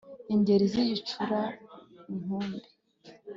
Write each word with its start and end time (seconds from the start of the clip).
Ingeri 0.33 0.65
zigicura 0.73 1.39
inkumbi 2.13 2.67